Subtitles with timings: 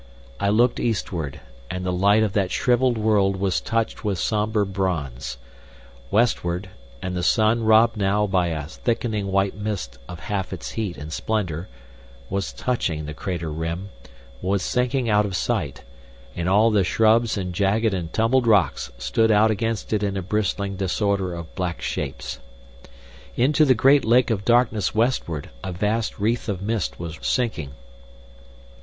[0.39, 5.37] I looked eastward, and the light of that shrivelled world was touched with sombre bronze;
[6.09, 6.71] westward,
[7.03, 11.13] and the sun robbed now by a thickening white mist of half its heat and
[11.13, 11.67] splendour,
[12.31, 13.89] was touching the crater rim,
[14.41, 15.83] was sinking out of sight,
[16.35, 20.23] and all the shrubs and jagged and tumbled rocks stood out against it in a
[20.23, 22.39] bristling disorder of black shapes.
[23.35, 27.75] Into the great lake of darkness westward, a vast wreath of mist was sinking.